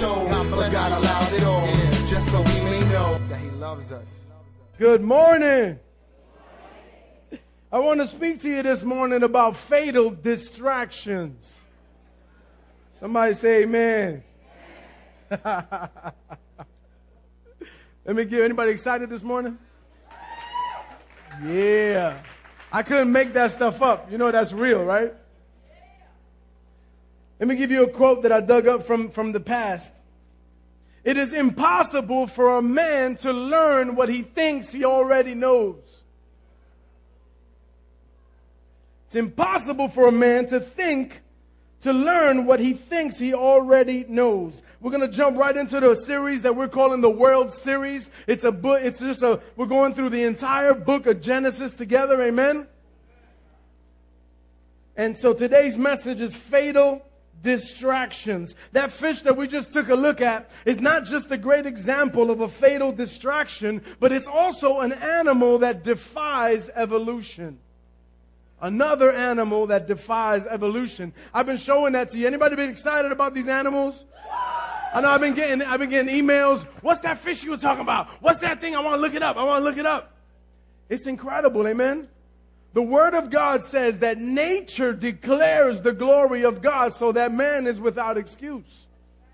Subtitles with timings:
[0.00, 1.66] But God allowed it all,
[2.06, 4.14] just so we may know that He loves us.
[4.78, 5.78] Good morning.
[7.70, 11.58] I want to speak to you this morning about fatal distractions.
[12.98, 14.24] Somebody say amen.
[15.30, 16.14] Let
[18.06, 19.58] me give anybody excited this morning?
[21.44, 22.18] Yeah.
[22.72, 24.10] I couldn't make that stuff up.
[24.10, 25.12] You know that's real, right?
[27.40, 29.94] Let me give you a quote that I dug up from, from the past.
[31.02, 36.02] It is impossible for a man to learn what he thinks he already knows.
[39.06, 41.22] It's impossible for a man to think,
[41.80, 44.60] to learn what he thinks he already knows.
[44.78, 48.10] We're going to jump right into the series that we're calling the World Series.
[48.26, 52.20] It's a book, it's just a, we're going through the entire book of Genesis together,
[52.20, 52.66] amen?
[54.94, 57.02] And so today's message is fatal
[57.42, 58.54] distractions.
[58.72, 62.30] That fish that we just took a look at is not just a great example
[62.30, 67.58] of a fatal distraction, but it's also an animal that defies evolution.
[68.62, 71.14] Another animal that defies evolution.
[71.32, 72.26] I've been showing that to you.
[72.26, 74.04] Anybody been excited about these animals?
[74.92, 76.64] I know I've been getting I've been getting emails.
[76.82, 78.08] What's that fish you were talking about?
[78.20, 78.74] What's that thing?
[78.74, 79.36] I want to look it up.
[79.36, 80.14] I want to look it up.
[80.88, 82.08] It's incredible, amen.
[82.72, 87.66] The Word of God says that nature declares the glory of God so that man
[87.66, 88.86] is without excuse.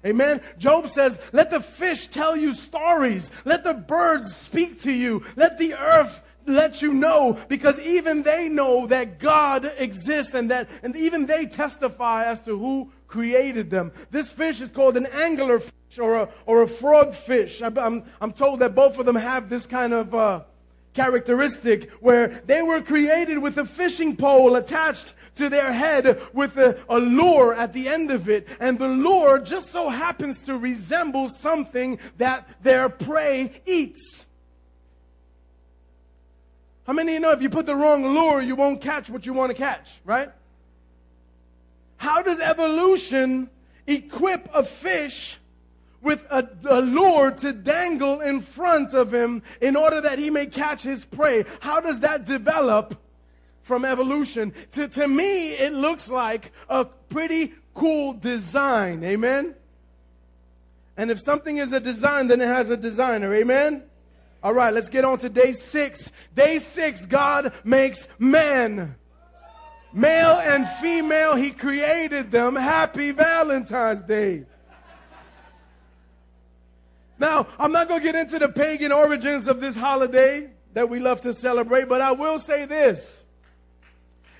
[0.05, 0.41] Amen.
[0.59, 3.31] Job says, Let the fish tell you stories.
[3.45, 5.23] Let the birds speak to you.
[5.37, 10.71] Let the earth let you know because even they know that God exists and that
[10.83, 13.93] and even they testify as to who created them.
[14.11, 17.63] This fish is called an angler fish or a, or a frog fish.
[17.63, 20.41] I, am I'm told that both of them have this kind of uh,
[20.97, 26.77] characteristic where they were created with a fishing pole attached to their head with a,
[26.89, 28.49] a, lure at the end of it.
[28.59, 34.27] And the lure just so happens to resemble something that their prey eats.
[36.87, 39.27] How many of you know if you put the wrong lure, you won't catch what
[39.27, 40.31] you want to catch, right?
[41.99, 43.51] How does evolution
[43.87, 45.39] equip a fish
[46.01, 50.47] with a, a, lure to dangle in front of him in order that he may
[50.47, 51.45] catch his prey.
[51.61, 53.01] How does that develop
[53.63, 54.53] from evolution?
[54.73, 59.03] To, to me, it looks like a pretty cool design.
[59.05, 59.55] Amen?
[60.97, 63.35] And if something is a design, then it has a designer.
[63.35, 63.83] Amen?
[64.43, 66.13] All right, let's get on to day six.
[66.35, 68.95] Day six, God makes man.
[69.93, 72.55] Male and female, He created them.
[72.55, 74.45] Happy Valentine's Day.
[77.19, 80.99] Now, I'm not going to get into the pagan origins of this holiday that we
[80.99, 83.25] love to celebrate, but I will say this.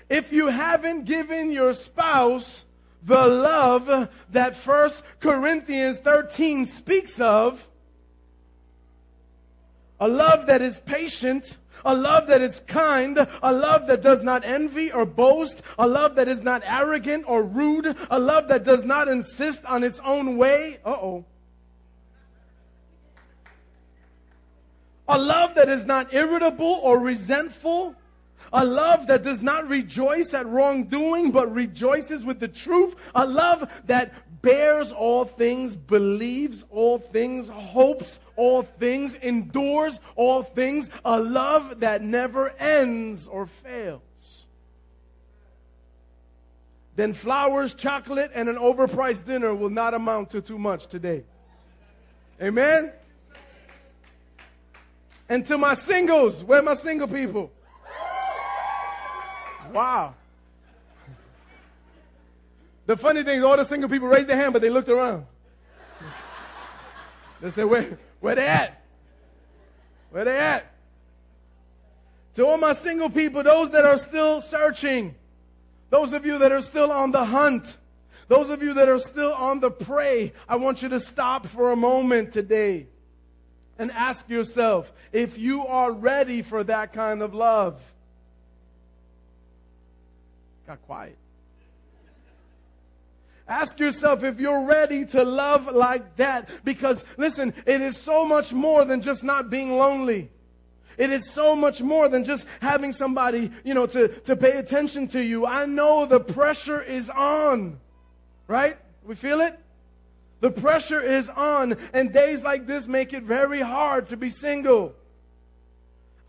[0.09, 2.65] If you haven't given your spouse
[3.03, 7.67] the love that First Corinthians 13 speaks of,
[9.99, 14.43] a love that is patient, a love that is kind, a love that does not
[14.45, 18.83] envy or boast, a love that is not arrogant or rude, a love that does
[18.83, 20.77] not insist on its own way.
[20.85, 21.25] Uh oh.
[25.09, 27.95] A love that is not irritable or resentful.
[28.53, 32.95] A love that does not rejoice at wrongdoing, but rejoices with the truth.
[33.15, 40.89] A love that bears all things, believes all things, hopes all things, endures all things.
[41.03, 44.01] A love that never ends or fails.
[46.95, 51.23] Then flowers, chocolate, and an overpriced dinner will not amount to too much today.
[52.41, 52.91] Amen?
[55.29, 57.51] And to my singles, where my single people?
[59.73, 60.15] Wow.
[62.85, 65.25] The funny thing is, all the single people raised their hand, but they looked around.
[67.41, 68.81] They said, where, where they at?
[70.09, 70.71] Where they at?
[72.35, 75.15] To all my single people, those that are still searching,
[75.89, 77.77] those of you that are still on the hunt,
[78.27, 81.71] those of you that are still on the prey, I want you to stop for
[81.71, 82.87] a moment today.
[83.79, 87.81] And ask yourself if you are ready for that kind of love.
[90.65, 91.17] Got quiet.
[93.47, 96.49] Ask yourself if you're ready to love like that.
[96.65, 100.29] Because, listen, it is so much more than just not being lonely.
[100.97, 105.07] It is so much more than just having somebody, you know, to, to pay attention
[105.09, 105.45] to you.
[105.45, 107.79] I know the pressure is on,
[108.47, 108.77] right?
[109.03, 109.57] We feel it?
[110.39, 114.93] The pressure is on, and days like this make it very hard to be single.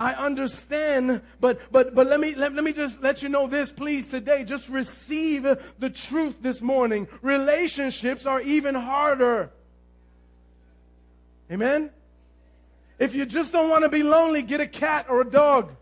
[0.00, 3.72] I understand, but but but let me let, let me just let you know this,
[3.72, 4.44] please, today.
[4.44, 5.42] Just receive
[5.78, 7.08] the truth this morning.
[7.20, 9.50] Relationships are even harder.
[11.50, 11.90] Amen?
[12.98, 15.72] If you just don't want to be lonely, get a cat or a dog.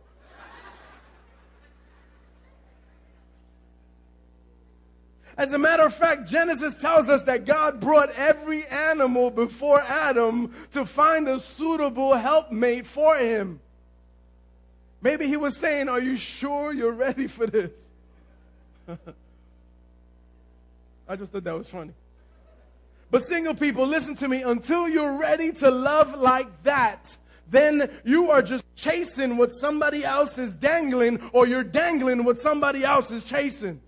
[5.38, 10.54] As a matter of fact, Genesis tells us that God brought every animal before Adam
[10.72, 13.60] to find a suitable helpmate for him.
[15.02, 17.70] Maybe he was saying, Are you sure you're ready for this?
[21.08, 21.92] I just thought that was funny.
[23.10, 24.42] But single people, listen to me.
[24.42, 27.16] Until you're ready to love like that,
[27.48, 32.84] then you are just chasing what somebody else is dangling, or you're dangling what somebody
[32.84, 33.80] else is chasing.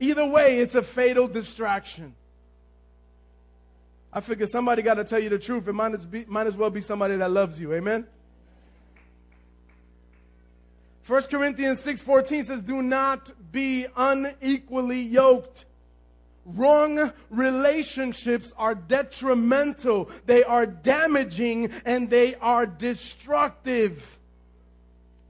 [0.00, 2.14] Either way, it's a fatal distraction.
[4.12, 5.68] I figure somebody got to tell you the truth.
[5.68, 7.72] It might as, be, might as well be somebody that loves you.
[7.74, 8.06] Amen?
[11.06, 15.66] 1 Corinthians 6:14 says, "Do not be unequally yoked."
[16.44, 24.18] Wrong relationships are detrimental, they are damaging, and they are destructive.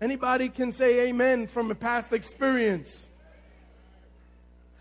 [0.01, 3.10] Anybody can say amen from a past experience.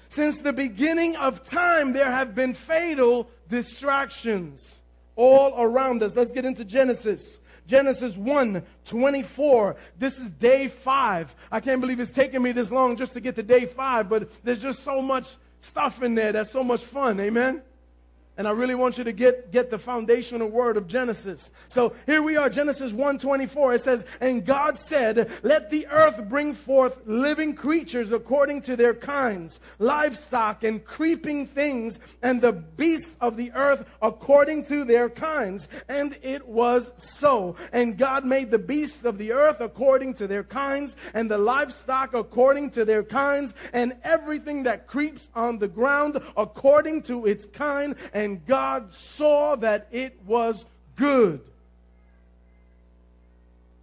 [0.09, 4.81] Since the beginning of time, there have been fatal distractions
[5.15, 6.15] all around us.
[6.15, 7.39] Let's get into Genesis.
[7.67, 9.75] Genesis 1 24.
[9.99, 11.35] This is day five.
[11.51, 14.31] I can't believe it's taken me this long just to get to day five, but
[14.43, 17.19] there's just so much stuff in there that's so much fun.
[17.19, 17.61] Amen.
[18.39, 21.51] And I really want you to get, get the foundational word of Genesis.
[21.67, 23.75] So here we are, Genesis 1:24.
[23.75, 28.93] It says, And God said, Let the earth bring forth living creatures according to their
[28.93, 35.67] kinds, livestock and creeping things, and the beasts of the earth according to their kinds.
[35.89, 37.57] And it was so.
[37.73, 42.13] And God made the beasts of the earth according to their kinds, and the livestock
[42.13, 47.97] according to their kinds, and everything that creeps on the ground according to its kind.
[48.13, 51.41] And and God saw that it was good.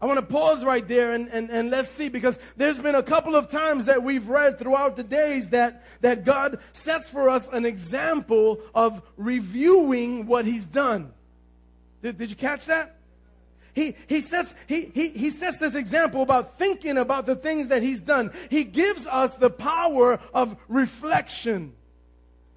[0.00, 3.02] I want to pause right there and, and, and let's see because there's been a
[3.02, 7.48] couple of times that we've read throughout the days that, that God sets for us
[7.48, 11.12] an example of reviewing what He's done.
[12.02, 12.94] Did, did you catch that?
[13.74, 17.82] He, he, sets, he, he, he sets this example about thinking about the things that
[17.82, 18.32] He's done.
[18.48, 21.72] He gives us the power of reflection.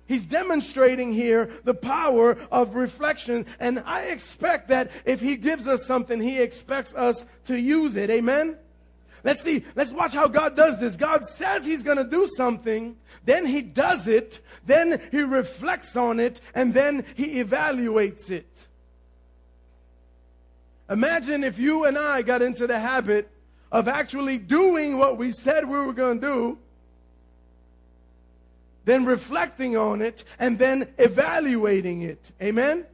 [0.09, 3.45] He's demonstrating here the power of reflection.
[3.59, 8.09] And I expect that if he gives us something, he expects us to use it.
[8.09, 8.57] Amen?
[9.23, 9.63] Let's see.
[9.75, 10.95] Let's watch how God does this.
[10.95, 16.19] God says he's going to do something, then he does it, then he reflects on
[16.19, 18.67] it, and then he evaluates it.
[20.89, 23.29] Imagine if you and I got into the habit
[23.71, 26.57] of actually doing what we said we were going to do
[28.89, 32.31] then reflecting on it, and then evaluating it.
[32.41, 32.85] Amen?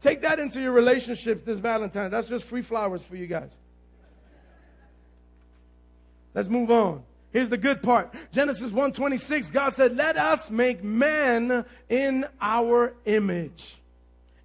[0.00, 2.10] Take that into your relationships this Valentine.
[2.10, 3.56] That's just free flowers for you guys.
[6.34, 7.02] Let's move on.
[7.32, 8.14] Here's the good part.
[8.32, 13.80] Genesis 1:26 God said, "Let us make man in our image."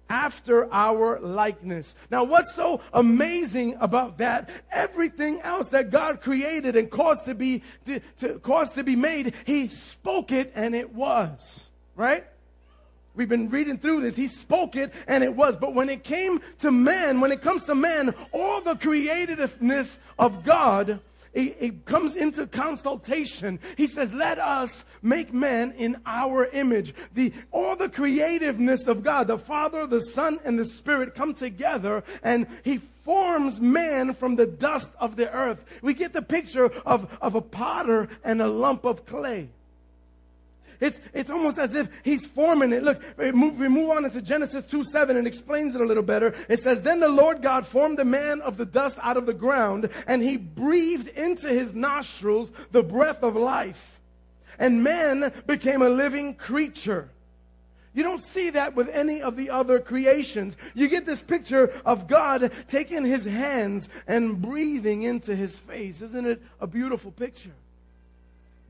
[0.08, 1.94] After our likeness.
[2.10, 4.50] Now, what's so amazing about that?
[4.70, 9.34] Everything else that God created and caused to be to, to caused to be made,
[9.44, 11.70] He spoke it and it was.
[11.94, 12.24] Right?
[13.14, 14.14] We've been reading through this.
[14.14, 15.56] He spoke it and it was.
[15.56, 20.44] But when it came to man, when it comes to man, all the creativeness of
[20.44, 21.00] God
[21.36, 23.60] it, comes into consultation.
[23.76, 26.94] He says, Let us make man in our image.
[27.14, 32.02] The, all the creativeness of God, the Father, the Son, and the Spirit come together,
[32.22, 35.64] and He forms man from the dust of the earth.
[35.82, 39.50] We get the picture of, of a potter and a lump of clay.
[40.80, 42.82] It's, it's almost as if he's forming it.
[42.82, 46.34] Look, we move, on into Genesis 2 7 and explains it a little better.
[46.48, 49.34] It says, Then the Lord God formed the man of the dust out of the
[49.34, 54.00] ground, and he breathed into his nostrils the breath of life.
[54.58, 57.10] And man became a living creature.
[57.96, 60.56] You don't see that with any of the other creations.
[60.74, 66.02] You get this picture of God taking his hands and breathing into his face.
[66.02, 67.54] Isn't it a beautiful picture?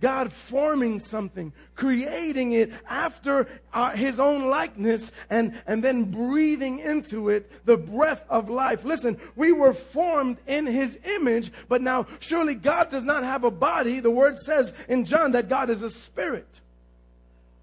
[0.00, 7.30] God forming something, creating it after uh, his own likeness, and, and then breathing into
[7.30, 8.84] it the breath of life.
[8.84, 13.50] Listen, we were formed in his image, but now surely God does not have a
[13.50, 14.00] body.
[14.00, 16.60] The word says in John that God is a spirit.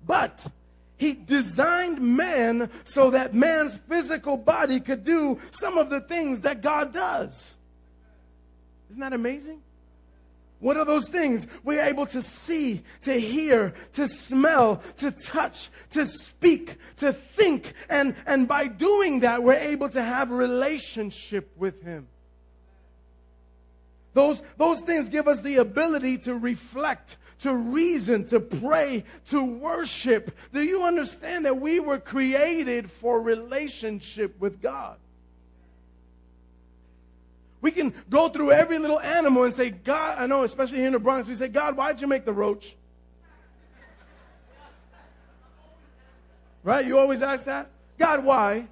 [0.05, 0.45] But
[0.97, 6.61] he designed man so that man's physical body could do some of the things that
[6.61, 7.57] God does.
[8.89, 9.61] Isn't that amazing?
[10.63, 11.45] What are those things?
[11.65, 17.73] We're able to see, to hear, to smell, to touch, to speak, to think.
[17.89, 22.07] And, and by doing that, we're able to have relationship with Him.
[24.13, 30.33] Those, those things give us the ability to reflect, to reason, to pray, to worship.
[30.53, 34.95] Do you understand that we were created for relationship with God?
[37.63, 40.91] We can go through every little animal and say, God, I know, especially here in
[40.91, 42.75] the Bronx, we say, God, why'd you make the roach?
[46.61, 46.85] Right?
[46.85, 47.69] You always ask that?
[47.97, 48.67] God, why?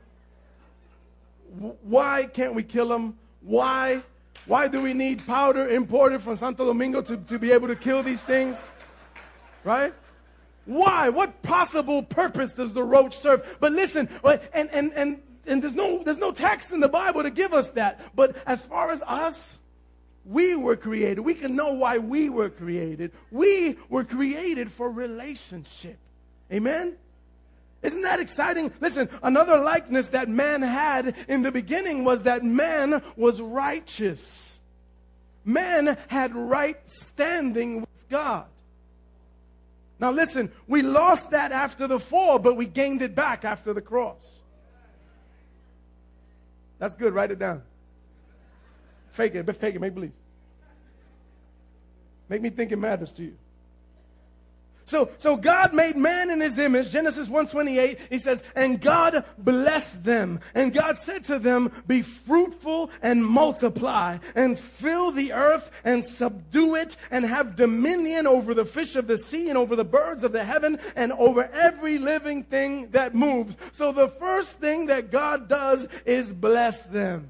[1.83, 3.17] Why can't we kill them?
[3.39, 4.03] Why?
[4.45, 8.03] Why do we need powder imported from Santo Domingo to, to be able to kill
[8.03, 8.71] these things?
[9.63, 9.93] Right?
[10.65, 11.07] Why?
[11.07, 13.55] What possible purpose does the roach serve?
[13.61, 14.09] But listen,
[14.53, 17.71] and, and, and and there's no, there's no text in the Bible to give us
[17.71, 18.15] that.
[18.15, 19.59] But as far as us,
[20.25, 21.21] we were created.
[21.21, 23.11] We can know why we were created.
[23.31, 25.97] We were created for relationship.
[26.51, 26.95] Amen?
[27.81, 28.71] Isn't that exciting?
[28.79, 34.59] Listen, another likeness that man had in the beginning was that man was righteous.
[35.43, 38.45] Man had right standing with God.
[39.99, 43.81] Now, listen, we lost that after the fall, but we gained it back after the
[43.81, 44.40] cross.
[46.81, 47.13] That's good.
[47.13, 47.61] Write it down.
[49.11, 50.13] Fake it, fake it, make believe.
[52.27, 53.37] Make me think it matters to you.
[54.91, 56.91] So, so God made man in his image.
[56.91, 60.41] Genesis 1:28, he says, and God blessed them.
[60.53, 66.75] And God said to them, be fruitful and multiply and fill the earth and subdue
[66.75, 70.33] it and have dominion over the fish of the sea and over the birds of
[70.33, 73.55] the heaven and over every living thing that moves.
[73.71, 77.29] So the first thing that God does is bless them.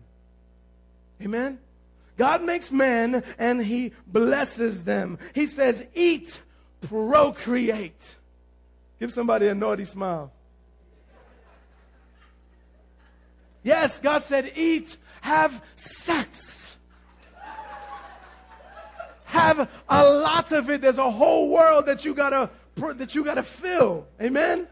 [1.22, 1.60] Amen.
[2.18, 5.20] God makes man and he blesses them.
[5.36, 6.42] He says, eat
[6.82, 8.16] procreate.
[9.00, 10.32] Give somebody a naughty smile.
[13.64, 16.78] Yes, God said, eat, have sex.
[19.26, 20.82] Have a lot of it.
[20.82, 24.08] There's a whole world that you gotta that you gotta fill.
[24.22, 24.68] Amen.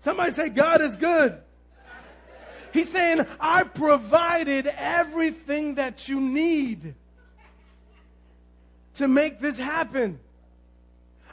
[0.00, 1.40] Somebody say, God is good.
[2.72, 6.94] He's saying, I provided everything that you need
[8.94, 10.18] to make this happen.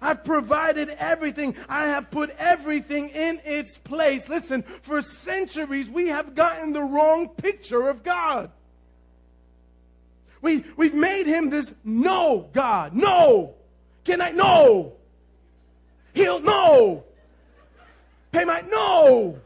[0.01, 1.55] I've provided everything.
[1.70, 4.27] I have put everything in its place.
[4.27, 8.50] Listen, for centuries we have gotten the wrong picture of God.
[10.41, 12.96] We, we've made him this no God.
[12.96, 13.53] No.
[14.03, 14.31] Can I?
[14.31, 14.93] No.
[16.13, 17.03] He'll no.
[18.31, 19.38] Pay my no.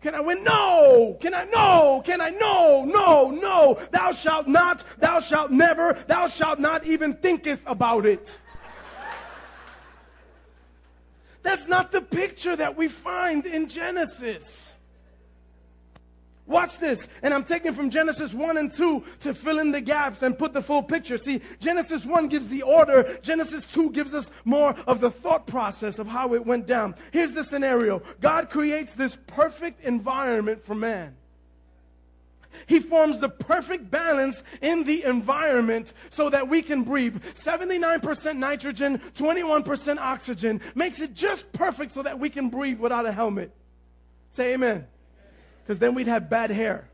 [0.00, 0.44] Can I win?
[0.44, 1.16] No.
[1.20, 1.44] Can I?
[1.44, 2.02] No.
[2.04, 2.30] Can I?
[2.30, 2.84] No.
[2.84, 3.30] No.
[3.30, 3.78] No.
[3.90, 4.84] Thou shalt not.
[4.98, 5.94] Thou shalt never.
[6.06, 8.38] Thou shalt not even thinketh about it.
[11.42, 14.76] That's not the picture that we find in Genesis.
[16.48, 17.06] Watch this.
[17.22, 20.54] And I'm taking from Genesis 1 and 2 to fill in the gaps and put
[20.54, 21.18] the full picture.
[21.18, 25.98] See, Genesis 1 gives the order, Genesis 2 gives us more of the thought process
[25.98, 26.94] of how it went down.
[27.12, 31.17] Here's the scenario God creates this perfect environment for man.
[32.66, 37.22] He forms the perfect balance in the environment so that we can breathe.
[37.32, 43.12] 79% nitrogen, 21% oxygen makes it just perfect so that we can breathe without a
[43.12, 43.54] helmet.
[44.30, 44.86] Say amen.
[45.62, 46.88] Because then we'd have bad hair.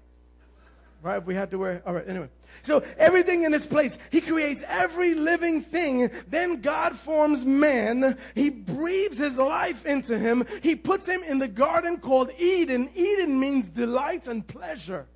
[1.03, 1.19] Right?
[1.19, 1.83] If we had to wear.
[1.85, 2.29] All right, anyway.
[2.63, 3.99] So everything in its place.
[4.11, 6.11] He creates every living thing.
[6.29, 8.17] Then God forms man.
[8.35, 10.47] He breathes his life into him.
[10.63, 12.89] He puts him in the garden called Eden.
[12.95, 15.07] Eden means delight and pleasure.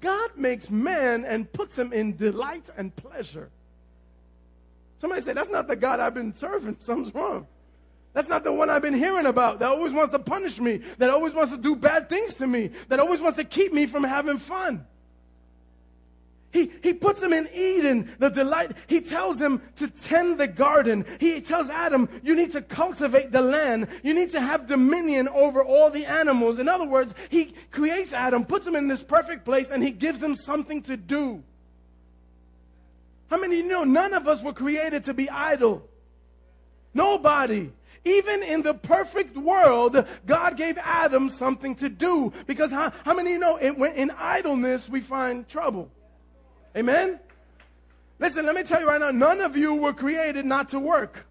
[0.00, 3.50] God makes man and puts him in delight and pleasure.
[4.98, 6.76] Somebody say, That's not the God I've been serving.
[6.80, 7.46] Something's wrong.
[8.12, 11.10] That's not the one I've been hearing about that always wants to punish me, that
[11.10, 14.02] always wants to do bad things to me, that always wants to keep me from
[14.02, 14.84] having fun.
[16.52, 18.72] He, he puts him in Eden, the delight.
[18.88, 21.04] He tells him to tend the garden.
[21.20, 23.86] He tells Adam, you need to cultivate the land.
[24.02, 26.58] You need to have dominion over all the animals.
[26.58, 30.20] In other words, he creates Adam, puts him in this perfect place, and he gives
[30.20, 31.42] him something to do.
[33.30, 35.88] How many you know none of us were created to be idle?
[36.92, 37.70] Nobody.
[38.04, 42.32] Even in the perfect world, God gave Adam something to do.
[42.48, 45.90] Because how, how many you know in, in idleness we find trouble?
[46.76, 47.18] Amen?
[48.18, 51.26] Listen, let me tell you right now, none of you were created not to work.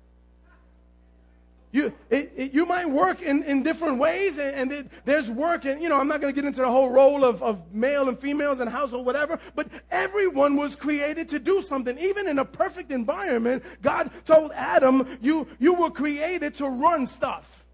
[1.72, 5.66] You, it, it, you might work in, in different ways, and, and it, there's work,
[5.66, 8.10] and you know, I'm not going to get into the whole role of, of male
[8.10, 11.96] and females and household, whatever, but everyone was created to do something.
[12.00, 17.66] Even in a perfect environment, God told Adam, you, you were created to run stuff.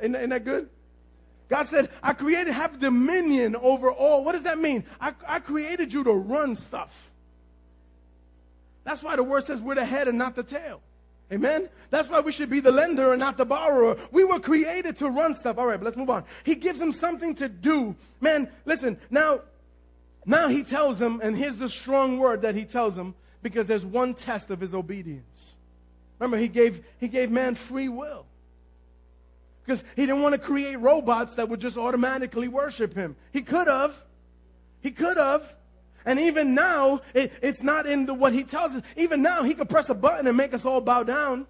[0.00, 0.68] Isn't, isn't that good?
[1.48, 4.24] God said, I created, have dominion over all.
[4.24, 4.84] What does that mean?
[5.00, 7.10] I, I created you to run stuff.
[8.84, 10.80] That's why the word says we're the head and not the tail.
[11.30, 11.68] Amen?
[11.90, 13.98] That's why we should be the lender and not the borrower.
[14.10, 15.58] We were created to run stuff.
[15.58, 16.24] All right, but let's move on.
[16.44, 17.96] He gives him something to do.
[18.20, 19.40] Man, listen, now,
[20.24, 23.84] now he tells him, and here's the strong word that he tells him, because there's
[23.84, 25.56] one test of his obedience.
[26.18, 28.24] Remember, he gave, he gave man free will.
[29.68, 33.16] Because he didn't want to create robots that would just automatically worship him.
[33.32, 34.02] He could have.
[34.80, 35.56] He could have.
[36.06, 38.82] And even now, it, it's not in the, what he tells us.
[38.96, 41.46] Even now, he could press a button and make us all bow down.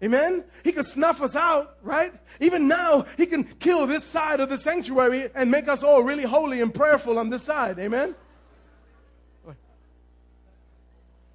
[0.00, 0.44] Amen?
[0.62, 2.12] He could snuff us out, right?
[2.38, 6.22] Even now, he can kill this side of the sanctuary and make us all really
[6.22, 7.80] holy and prayerful on this side.
[7.80, 8.14] Amen?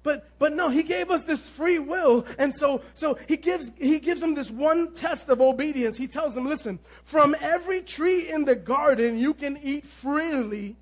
[0.02, 2.26] But but no, he gave us this free will.
[2.38, 5.96] And so so he gives he gives them this one test of obedience.
[5.96, 10.76] He tells them, "Listen, from every tree in the garden you can eat freely,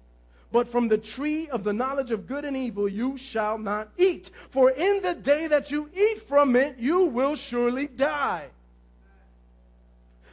[0.53, 4.31] but from the tree of the knowledge of good and evil you shall not eat.
[4.51, 8.51] For in the day that you eat from it, you will surely die."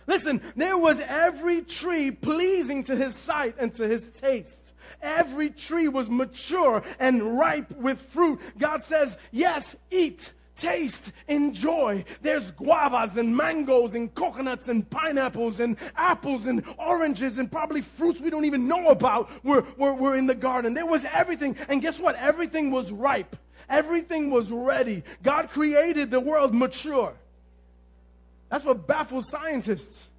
[0.07, 4.73] Listen, there was every tree pleasing to his sight and to his taste.
[5.01, 8.39] Every tree was mature and ripe with fruit.
[8.57, 12.03] God says, Yes, eat taste, enjoy.
[12.21, 18.21] There's guavas and mangoes and coconuts and pineapples and apples and oranges and probably fruits
[18.21, 20.73] we don't even know about were, were, were in the garden.
[20.73, 21.57] There was everything.
[21.67, 22.15] And guess what?
[22.15, 23.35] Everything was ripe.
[23.69, 25.03] Everything was ready.
[25.23, 27.15] God created the world mature.
[28.49, 30.09] That's what baffles scientists.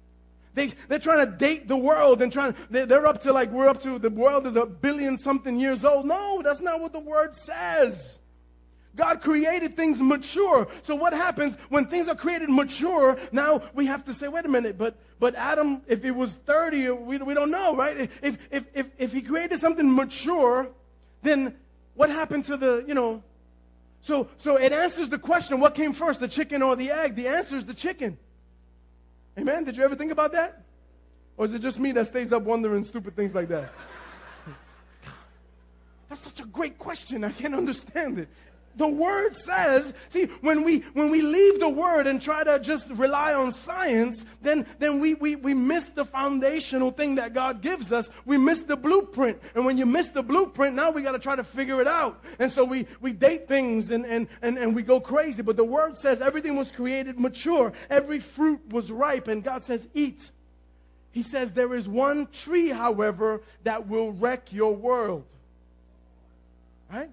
[0.53, 3.67] They, they're trying to date the world and trying, they're, they're up to like, we're
[3.67, 6.05] up to, the world is a billion something years old.
[6.05, 8.19] No, that's not what the word says.
[8.95, 10.67] God created things mature.
[10.81, 13.17] So what happens when things are created mature?
[13.31, 16.91] Now we have to say, wait a minute, but but Adam, if it was 30,
[16.91, 18.09] we, we don't know, right?
[18.21, 20.69] If, if, if, if he created something mature,
[21.23, 21.55] then
[21.95, 23.23] what happened to the, you know?
[24.07, 27.15] So, so it answers the question, what came first, the chicken or the egg?
[27.15, 28.17] The answer is the chicken.
[29.37, 29.65] Amen?
[29.65, 30.63] Did you ever think about that?
[31.35, 33.69] Or is it just me that stays up wondering stupid things like that?
[36.07, 37.25] That's such a great question.
[37.25, 38.29] I can't understand it.
[38.77, 42.91] The word says, see, when we when we leave the word and try to just
[42.91, 47.91] rely on science, then then we we, we miss the foundational thing that God gives
[47.91, 48.09] us.
[48.25, 49.41] We miss the blueprint.
[49.55, 52.23] And when you miss the blueprint, now we gotta try to figure it out.
[52.37, 55.41] And so we we date things and and, and, and we go crazy.
[55.41, 59.87] But the word says everything was created mature, every fruit was ripe, and God says,
[59.93, 60.31] eat.
[61.11, 65.25] He says, There is one tree, however, that will wreck your world.
[66.91, 67.09] Right?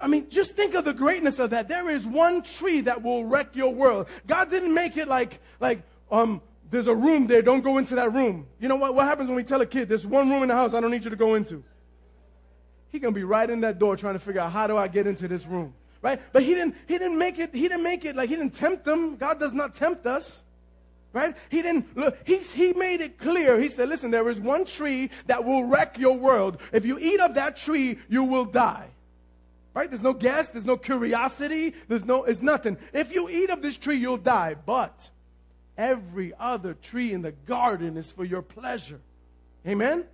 [0.00, 1.68] I mean, just think of the greatness of that.
[1.68, 4.08] There is one tree that will wreck your world.
[4.26, 8.12] God didn't make it like, like, um, there's a room there, don't go into that
[8.12, 8.46] room.
[8.58, 10.56] You know what, what happens when we tell a kid, there's one room in the
[10.56, 11.62] house I don't need you to go into?
[12.90, 15.06] He gonna be right in that door trying to figure out how do I get
[15.06, 15.74] into this room.
[16.02, 16.20] Right?
[16.32, 18.84] But he didn't he didn't make it, he didn't make it like he didn't tempt
[18.84, 19.16] them.
[19.16, 20.42] God does not tempt us.
[21.12, 21.36] Right?
[21.48, 23.60] He didn't look, he, he made it clear.
[23.60, 26.58] He said, listen, there is one tree that will wreck your world.
[26.72, 28.88] If you eat of that tree, you will die.
[29.74, 29.88] Right?
[29.88, 32.76] There's no gas, there's no curiosity, there's no, it's nothing.
[32.92, 34.54] If you eat of this tree, you'll die.
[34.54, 35.10] But
[35.78, 39.00] every other tree in the garden is for your pleasure.
[39.66, 40.04] Amen?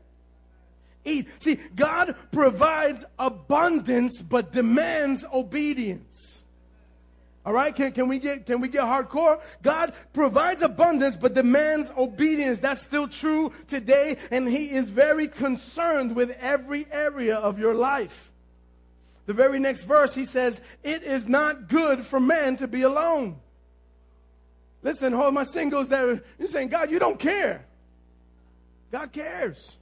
[1.05, 1.29] Eat.
[1.43, 6.45] See, God provides abundance but demands obedience.
[7.47, 9.41] All right, can, can we get can we get hardcore?
[9.63, 12.59] God provides abundance but demands obedience.
[12.59, 18.33] That's still true today, and He is very concerned with every area of your life.
[19.29, 23.39] The very next verse, he says, It is not good for man to be alone.
[24.83, 27.67] Listen, all my singles there, you're saying, God, you don't care.
[28.91, 29.77] God cares.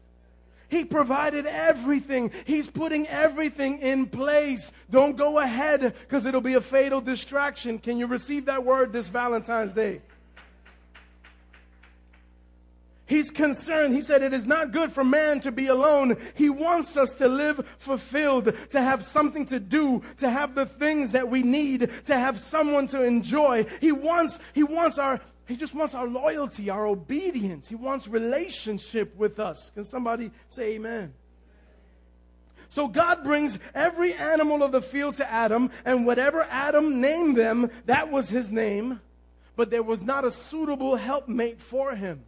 [0.68, 2.32] He provided everything.
[2.44, 4.72] He's putting everything in place.
[4.90, 7.78] Don't go ahead because it'll be a fatal distraction.
[7.78, 10.00] Can you receive that word this Valentine's Day?
[13.06, 13.94] He's concerned.
[13.94, 16.16] He said, It is not good for man to be alone.
[16.34, 21.12] He wants us to live fulfilled, to have something to do, to have the things
[21.12, 23.64] that we need, to have someone to enjoy.
[23.80, 27.68] He wants, he wants our, he just wants our loyalty, our obedience.
[27.68, 29.70] He wants relationship with us.
[29.70, 31.14] Can somebody say amen?
[32.68, 37.70] So God brings every animal of the field to Adam, and whatever Adam named them,
[37.84, 39.00] that was his name.
[39.54, 42.24] But there was not a suitable helpmate for him.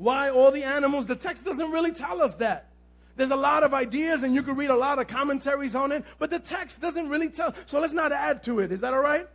[0.00, 1.06] Why all the animals?
[1.06, 2.70] The text doesn't really tell us that.
[3.16, 6.04] There's a lot of ideas, and you can read a lot of commentaries on it,
[6.18, 7.54] but the text doesn't really tell.
[7.66, 8.72] So let's not add to it.
[8.72, 9.28] Is that all right?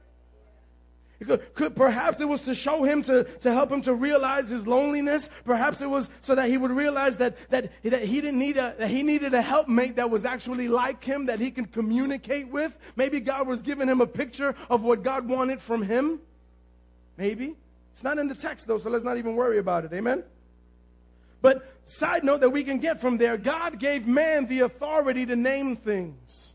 [1.23, 4.65] Could, could, perhaps it was to show him to, to help him to realize his
[4.65, 5.30] loneliness.
[5.45, 8.73] Perhaps it was so that he would realize that, that, that he didn't need a,
[8.80, 12.75] that he needed a helpmate that was actually like him, that he could communicate with.
[12.95, 16.19] Maybe God was giving him a picture of what God wanted from him.
[17.17, 17.56] Maybe.
[17.93, 19.93] It's not in the text though, so let's not even worry about it.
[19.93, 20.23] Amen?
[21.41, 25.35] But side note that we can get from there, God gave man the authority to
[25.35, 26.53] name things.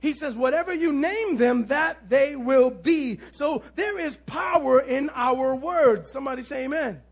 [0.00, 3.18] He says, whatever you name them, that they will be.
[3.32, 6.10] So there is power in our words.
[6.10, 7.02] Somebody say amen.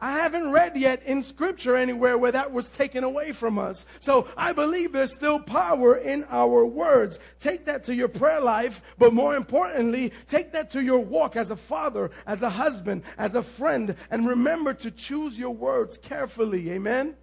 [0.00, 3.86] I haven't read yet in scripture anywhere where that was taken away from us.
[3.98, 7.18] So I believe there's still power in our words.
[7.40, 11.50] Take that to your prayer life, but more importantly, take that to your walk as
[11.50, 16.70] a father, as a husband, as a friend, and remember to choose your words carefully.
[16.72, 17.16] Amen.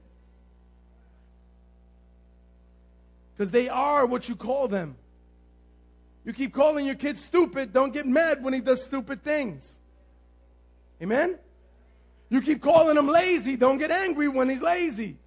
[3.35, 4.95] because they are what you call them.
[6.23, 9.79] You keep calling your kid stupid, don't get mad when he does stupid things.
[11.01, 11.37] Amen?
[12.33, 15.17] You keep calling him lazy, don't get angry when he's lazy.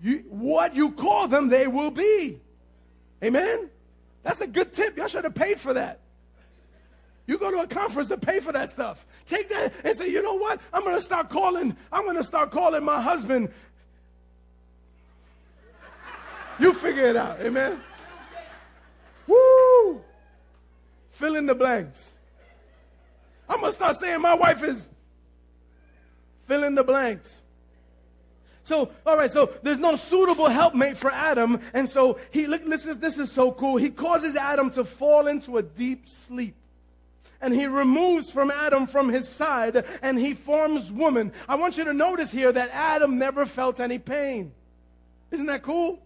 [0.00, 2.40] You, what you call them, they will be.
[3.22, 3.68] Amen?
[4.22, 4.96] That's a good tip.
[4.96, 6.00] Y'all should have paid for that.
[7.26, 9.04] You go to a conference to pay for that stuff.
[9.26, 10.58] Take that and say, you know what?
[10.72, 13.50] I'm going to start calling, I'm going to start calling my husband
[16.58, 17.38] you figure it out.
[17.42, 17.78] Amen.
[19.26, 20.02] Woo!
[21.10, 22.16] Fill in the blanks.
[23.46, 24.88] I'm going to start saying my wife is
[26.46, 27.42] fill in the blanks.
[28.62, 31.60] So, all right, so there's no suitable helpmate for Adam.
[31.72, 33.76] And so he, look, this is, this is so cool.
[33.76, 36.56] He causes Adam to fall into a deep sleep.
[37.40, 41.32] And he removes from Adam from his side and he forms woman.
[41.48, 44.52] I want you to notice here that Adam never felt any pain.
[45.30, 46.02] Isn't that cool?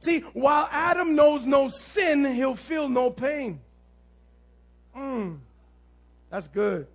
[0.00, 3.60] See, while Adam knows no sin, he'll feel no pain.
[4.94, 5.38] Mm,
[6.28, 6.86] that's good.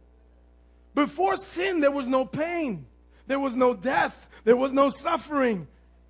[0.98, 2.88] Before sin, there was no pain,
[3.28, 5.68] there was no death, there was no suffering.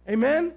[0.08, 0.54] Amen?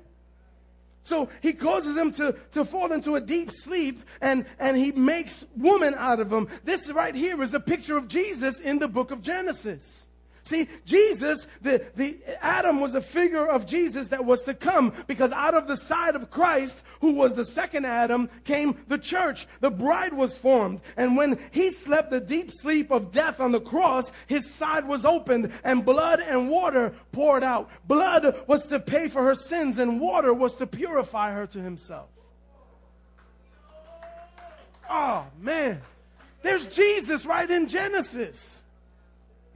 [1.02, 5.44] So he causes him to, to fall into a deep sleep and, and he makes
[5.56, 6.46] woman out of him.
[6.62, 10.06] This right here is a picture of Jesus in the book of Genesis.
[10.50, 15.30] See, Jesus, the, the Adam was a figure of Jesus that was to come because
[15.30, 19.46] out of the side of Christ, who was the second Adam, came the church.
[19.60, 20.80] The bride was formed.
[20.96, 25.04] And when he slept the deep sleep of death on the cross, his side was
[25.04, 27.70] opened and blood and water poured out.
[27.86, 32.08] Blood was to pay for her sins and water was to purify her to himself.
[34.90, 35.80] Oh, man.
[36.42, 38.64] There's Jesus right in Genesis.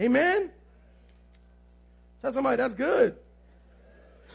[0.01, 0.51] Amen.
[2.25, 3.19] Tell somebody that's good.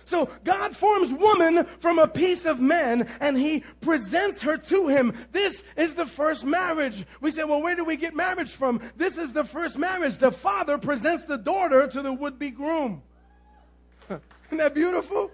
[0.06, 5.15] So God forms woman from a piece of man and he presents her to him.
[5.32, 7.04] This is the first marriage.
[7.19, 8.80] We say, well, where do we get marriage from?
[8.95, 10.19] This is the first marriage.
[10.19, 13.02] The father presents the daughter to the would be groom.
[14.10, 15.32] Isn't that beautiful?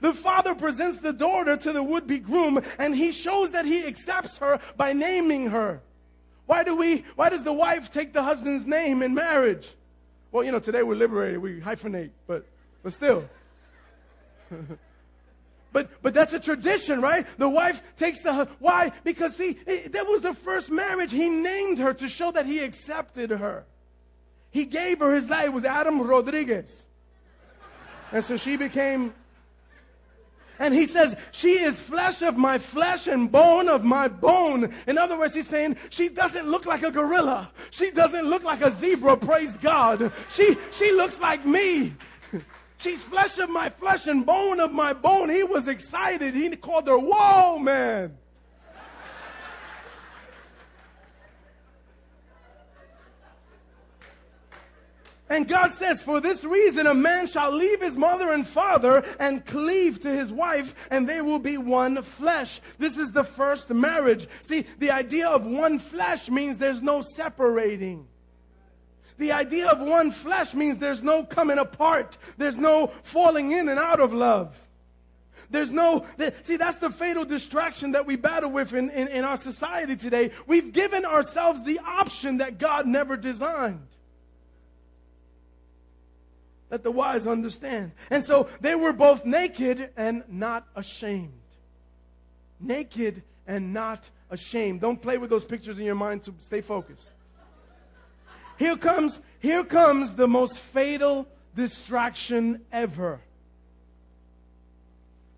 [0.00, 3.84] The father presents the daughter to the would be groom and he shows that he
[3.84, 5.82] accepts her by naming her.
[6.46, 9.74] Why do we, why does the wife take the husband's name in marriage?
[10.32, 12.46] Well, you know, today we're liberated, we hyphenate, but,
[12.82, 13.28] but still.
[15.72, 17.26] but, but that's a tradition, right?
[17.38, 18.92] The wife takes the, why?
[19.02, 19.52] Because see,
[19.88, 21.10] that was the first marriage.
[21.10, 23.64] He named her to show that he accepted her.
[24.50, 25.46] He gave her his life.
[25.46, 26.86] It was Adam Rodriguez.
[28.12, 29.14] And so she became
[30.60, 34.72] and he says, She is flesh of my flesh and bone of my bone.
[34.86, 37.50] In other words, he's saying, She doesn't look like a gorilla.
[37.70, 40.12] She doesn't look like a zebra, praise God.
[40.28, 41.94] She, she looks like me.
[42.78, 45.30] She's flesh of my flesh and bone of my bone.
[45.30, 46.34] He was excited.
[46.34, 48.16] He called her, Whoa, man.
[55.30, 59.46] And God says, For this reason, a man shall leave his mother and father and
[59.46, 62.60] cleave to his wife, and they will be one flesh.
[62.78, 64.26] This is the first marriage.
[64.42, 68.08] See, the idea of one flesh means there's no separating.
[69.18, 73.78] The idea of one flesh means there's no coming apart, there's no falling in and
[73.78, 74.56] out of love.
[75.48, 76.06] There's no,
[76.42, 80.30] see, that's the fatal distraction that we battle with in, in, in our society today.
[80.46, 83.86] We've given ourselves the option that God never designed.
[86.70, 87.92] Let the wise understand.
[88.10, 91.32] And so they were both naked and not ashamed.
[92.60, 94.80] Naked and not ashamed.
[94.80, 97.12] Don't play with those pictures in your mind to stay focused.
[98.56, 103.20] Here comes, here comes the most fatal distraction ever.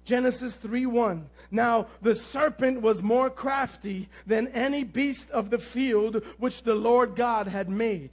[0.04, 6.64] Genesis 3:1 Now the serpent was more crafty than any beast of the field which
[6.64, 8.10] the Lord God had made.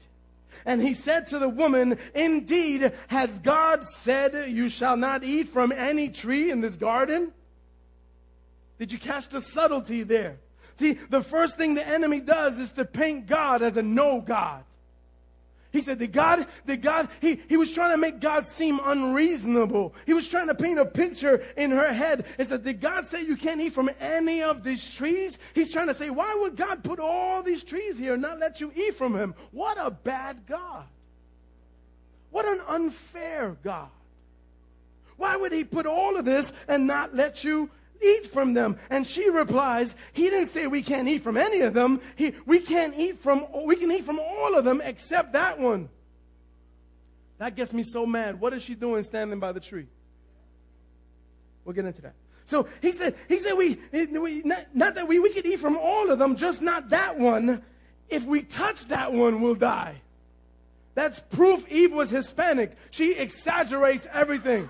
[0.65, 5.71] And he said to the woman, Indeed, has God said, You shall not eat from
[5.71, 7.31] any tree in this garden?
[8.77, 10.37] Did you catch the subtlety there?
[10.77, 14.63] See, the first thing the enemy does is to paint God as a no God.
[15.71, 19.93] He said that God, that God, he, he was trying to make God seem unreasonable.
[20.07, 22.25] He was trying to paint a picture in her head.
[22.37, 25.37] He said, Did God say you can't eat from any of these trees?
[25.53, 28.59] He's trying to say, Why would God put all these trees here and not let
[28.59, 29.35] you eat from him?
[29.51, 30.85] What a bad God.
[32.31, 33.89] What an unfair God.
[35.17, 37.69] Why would he put all of this and not let you
[38.01, 38.77] eat from them.
[38.89, 42.01] And she replies, He didn't say we can't eat from any of them.
[42.15, 45.89] He, we can't eat from, we can eat from all of them except that one.
[47.37, 48.39] That gets me so mad.
[48.39, 49.87] What is she doing standing by the tree?
[51.63, 52.13] We'll get into that.
[52.45, 55.77] So he said, he said we, we not, not that we, we could eat from
[55.77, 57.61] all of them, just not that one.
[58.09, 60.01] If we touch that one, we'll die.
[60.95, 62.75] That's proof Eve was Hispanic.
[62.91, 64.67] She exaggerates everything.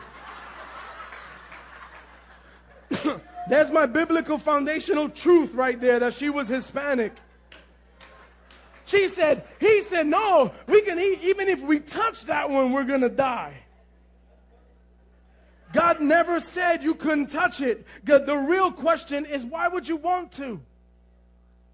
[3.49, 7.13] There's my biblical foundational truth right there that she was Hispanic.
[8.85, 12.85] She said, he said, no, we can eat, even if we touch that one, we're
[12.85, 13.53] going to die.
[15.73, 17.85] God never said you couldn't touch it.
[18.03, 20.59] The, the real question is, why would you want to?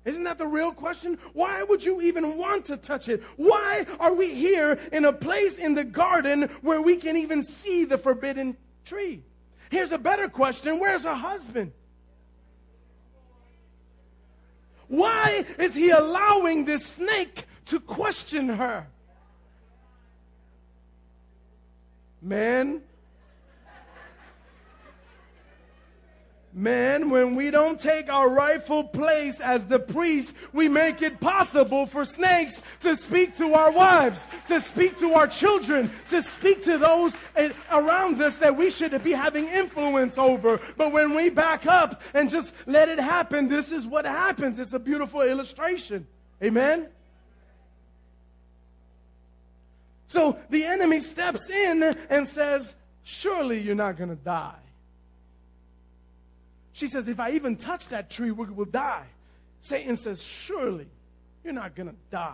[0.03, 1.17] Isn't that the real question?
[1.33, 3.23] Why would you even want to touch it?
[3.37, 7.85] Why are we here in a place in the garden where we can even see
[7.85, 9.23] the forbidden tree?
[9.75, 11.73] Here's a better question Where's her husband?
[14.87, 18.87] Why is he allowing this snake to question her?
[22.21, 22.83] Man,
[26.57, 31.85] Man, when we don't take our rightful place as the priest, we make it possible
[31.85, 36.77] for snakes to speak to our wives, to speak to our children, to speak to
[36.77, 37.17] those
[37.69, 40.61] around us that we should be having influence over.
[40.77, 44.57] But when we back up and just let it happen, this is what happens.
[44.57, 46.07] It's a beautiful illustration.
[46.41, 46.87] Amen?
[50.07, 54.55] So the enemy steps in and says, Surely you're not going to die.
[56.75, 59.05] She says, If I even touch that tree, we will die.
[59.61, 60.87] Satan says, Surely
[61.43, 62.33] you're not going to die.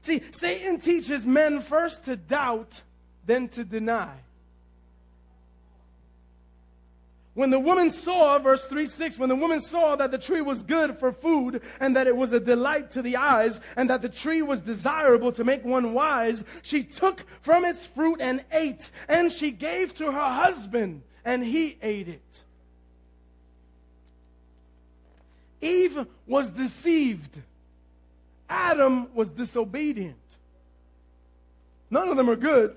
[0.00, 2.82] See, Satan teaches men first to doubt,
[3.24, 4.12] then to deny.
[7.34, 10.64] When the woman saw, verse 3 6, when the woman saw that the tree was
[10.64, 14.08] good for food, and that it was a delight to the eyes, and that the
[14.08, 19.30] tree was desirable to make one wise, she took from its fruit and ate, and
[19.30, 22.42] she gave to her husband, and he ate it.
[25.62, 27.40] Eve was deceived.
[28.50, 30.16] Adam was disobedient.
[31.90, 32.76] None of them are good.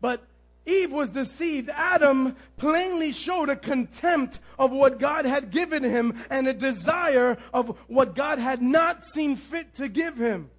[0.00, 0.22] But
[0.66, 1.70] Eve was deceived.
[1.70, 7.76] Adam plainly showed a contempt of what God had given him and a desire of
[7.86, 10.50] what God had not seen fit to give him.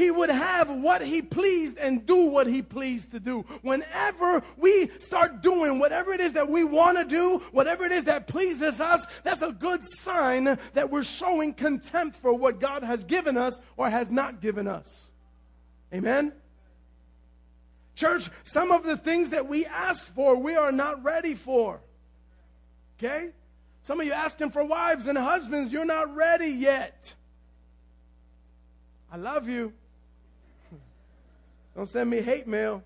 [0.00, 3.42] He would have what he pleased and do what he pleased to do.
[3.60, 8.04] Whenever we start doing whatever it is that we want to do, whatever it is
[8.04, 13.04] that pleases us, that's a good sign that we're showing contempt for what God has
[13.04, 15.12] given us or has not given us.
[15.92, 16.32] Amen?
[17.94, 21.78] Church, some of the things that we ask for, we are not ready for.
[22.98, 23.32] Okay?
[23.82, 27.14] Some of you asking for wives and husbands, you're not ready yet.
[29.12, 29.74] I love you.
[31.80, 32.82] Don't send me hate mail.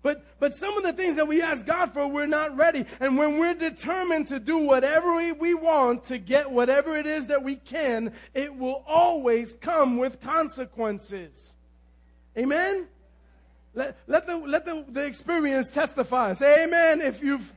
[0.00, 2.84] But, but some of the things that we ask God for, we're not ready.
[3.00, 7.42] And when we're determined to do whatever we, want to get whatever it is that
[7.42, 11.56] we can, it will always come with consequences.
[12.38, 12.86] Amen?
[13.74, 16.34] Let, let, the, let the, the experience testify.
[16.34, 17.52] Say amen if you've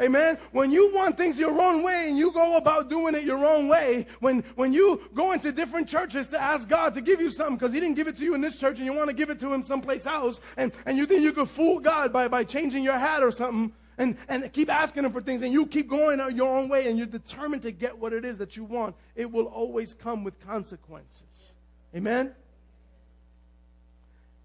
[0.00, 0.38] Amen.
[0.50, 3.68] When you want things your own way and you go about doing it your own
[3.68, 7.56] way, when, when you go into different churches to ask God to give you something
[7.56, 9.30] because He didn't give it to you in this church and you want to give
[9.30, 12.42] it to Him someplace else, and, and you think you could fool God by, by
[12.42, 15.88] changing your hat or something, and, and keep asking Him for things, and you keep
[15.88, 18.96] going your own way and you're determined to get what it is that you want,
[19.14, 21.54] it will always come with consequences.
[21.94, 22.34] Amen.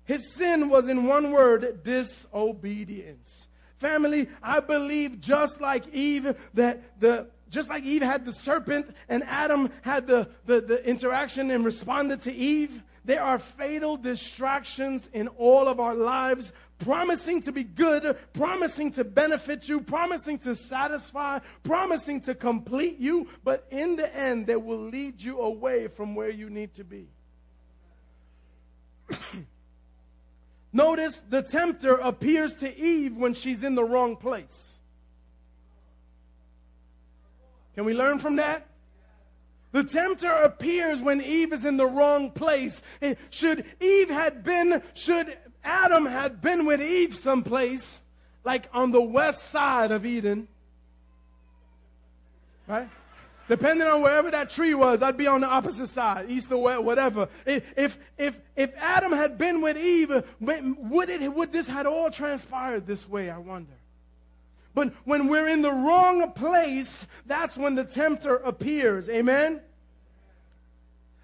[0.06, 3.49] His sin was in one word disobedience.
[3.80, 9.24] Family, I believe just like Eve, that the just like Eve had the serpent and
[9.24, 15.30] Adam had the, the, the interaction and responded to Eve, there are fatal distractions in
[15.30, 21.40] all of our lives, promising to be good, promising to benefit you, promising to satisfy,
[21.64, 26.30] promising to complete you, but in the end, they will lead you away from where
[26.30, 27.08] you need to be.
[30.72, 34.80] Notice the tempter appears to Eve when she's in the wrong place.
[37.76, 38.68] Can we learn from that?
[39.72, 42.82] The tempter appears when Eve is in the wrong place.
[43.02, 48.02] Eh, should Eve had been, should Adam had been with Eve someplace,
[48.44, 50.48] like on the west side of Eden,
[52.68, 52.90] right?
[53.50, 56.84] Depending on wherever that tree was, I'd be on the opposite side, east or west,
[56.84, 57.28] whatever.
[57.48, 62.86] If, if, if Adam had been with Eve, would, it, would this had all transpired
[62.86, 63.74] this way, I wonder?
[64.76, 69.10] But when we're in the wrong place, that's when the tempter appears.
[69.10, 69.62] Amen?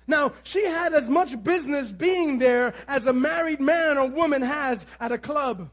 [0.08, 4.88] Now, she had as much business being there as a married man or woman has
[5.00, 5.70] at a club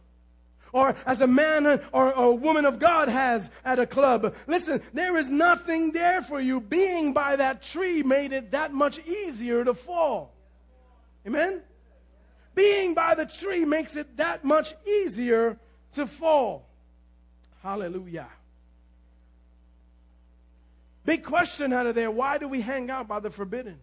[0.72, 4.34] or as a man or a woman of God has at a club.
[4.46, 6.60] Listen, there is nothing there for you.
[6.60, 10.34] Being by that tree made it that much easier to fall.
[11.26, 11.62] Amen?
[12.54, 15.58] Being by the tree makes it that much easier
[15.92, 16.68] to fall.
[17.62, 18.28] Hallelujah.
[21.04, 22.10] Big question out of there.
[22.10, 23.78] Why do we hang out by the forbidden?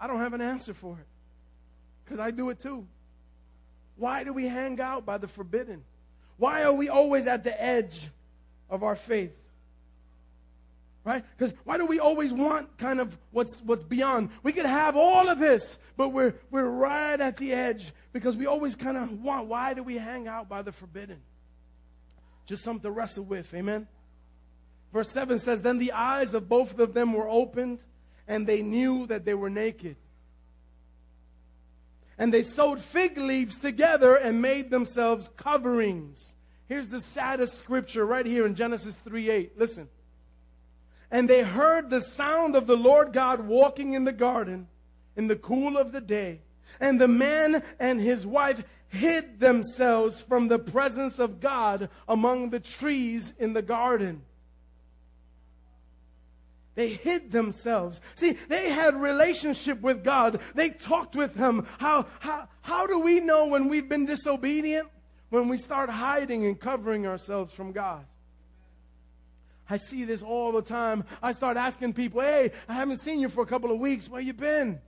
[0.00, 1.06] I don't have an answer for it
[2.04, 2.86] because I do it too.
[3.98, 5.82] Why do we hang out by the forbidden?
[6.36, 8.08] Why are we always at the edge
[8.70, 9.36] of our faith?
[11.04, 11.24] Right?
[11.36, 14.30] Because why do we always want kind of what's what's beyond?
[14.42, 18.46] We could have all of this, but we're we're right at the edge because we
[18.46, 19.46] always kind of want.
[19.46, 21.18] Why do we hang out by the forbidden?
[22.46, 23.88] Just something to wrestle with, amen.
[24.92, 27.80] Verse 7 says, Then the eyes of both of them were opened,
[28.26, 29.96] and they knew that they were naked
[32.18, 36.34] and they sewed fig leaves together and made themselves coverings.
[36.66, 39.58] Here's the saddest scripture right here in Genesis 3 8.
[39.58, 39.88] Listen.
[41.10, 44.66] And they heard the sound of the Lord God walking in the garden
[45.16, 46.40] in the cool of the day.
[46.80, 52.60] And the man and his wife hid themselves from the presence of God among the
[52.60, 54.22] trees in the garden.
[56.78, 58.00] They hid themselves.
[58.14, 60.40] See, they had relationship with God.
[60.54, 61.66] They talked with him.
[61.78, 64.88] How, how, how do we know when we've been disobedient?
[65.30, 68.06] When we start hiding and covering ourselves from God.
[69.68, 71.02] I see this all the time.
[71.20, 74.08] I start asking people, hey, I haven't seen you for a couple of weeks.
[74.08, 74.80] Where you been?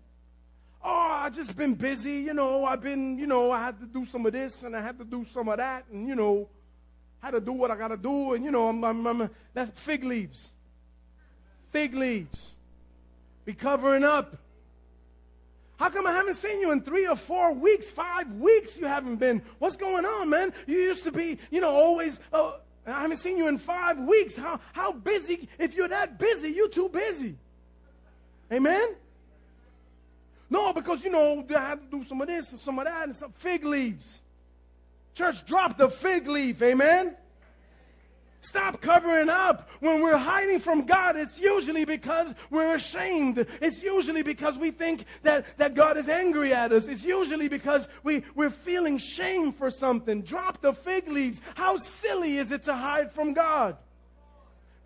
[0.84, 2.18] Oh, I just been busy.
[2.20, 4.80] You know, I've been, you know, I had to do some of this and I
[4.80, 6.48] had to do some of that and, you know,
[7.18, 8.34] had to do what I got to do.
[8.34, 10.52] And, you know, I'm, I'm, I'm, that's fig leaves
[11.72, 12.56] fig leaves.
[13.44, 14.36] Be covering up.
[15.78, 18.78] How come I haven't seen you in three or four weeks, five weeks?
[18.78, 19.40] You haven't been.
[19.58, 20.52] What's going on, man?
[20.66, 22.20] You used to be, you know, always.
[22.32, 22.52] Uh,
[22.86, 24.36] I haven't seen you in five weeks.
[24.36, 25.48] How how busy?
[25.58, 27.34] If you're that busy, you're too busy.
[28.52, 28.94] Amen.
[30.50, 33.04] No, because you know I had to do some of this and some of that
[33.04, 34.22] and some fig leaves.
[35.14, 36.60] Church, drop the fig leaf.
[36.60, 37.16] Amen.
[38.42, 39.68] Stop covering up.
[39.80, 43.46] When we're hiding from God, it's usually because we're ashamed.
[43.60, 46.88] It's usually because we think that, that God is angry at us.
[46.88, 50.22] It's usually because we, we're feeling shame for something.
[50.22, 51.40] Drop the fig leaves.
[51.54, 53.76] How silly is it to hide from God?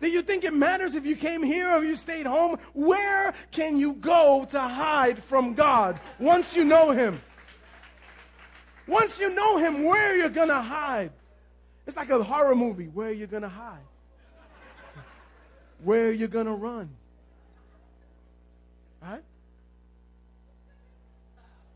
[0.01, 2.59] Do you think it matters if you came here or you stayed home?
[2.73, 7.21] Where can you go to hide from God once you know Him?
[8.85, 11.11] Once you know Him, where are you going to hide?
[11.87, 12.85] It's like a horror movie.
[12.85, 13.77] Where are you going to hide?
[15.83, 16.89] Where are you going to run?
[19.01, 19.23] Right?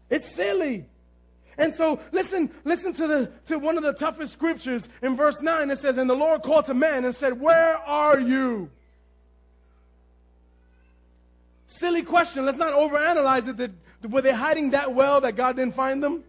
[0.09, 0.85] It's silly.
[1.57, 5.69] And so listen, listen to the to one of the toughest scriptures in verse 9.
[5.69, 8.71] It says, And the Lord called to man and said, Where are you?
[11.67, 12.45] Silly question.
[12.45, 13.71] Let's not overanalyze it.
[14.09, 16.23] Were they hiding that well that God didn't find them?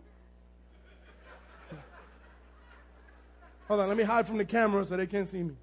[3.70, 5.54] Hold on, let me hide from the camera so they can't see me.